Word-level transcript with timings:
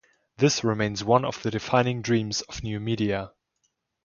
This 0.37 0.63
remains 0.63 1.03
one 1.03 1.23
of 1.23 1.43
the 1.43 1.51
defining 1.51 2.01
dreams 2.01 2.41
of 2.49 2.63
new 2.63 2.79
media. 2.79 3.33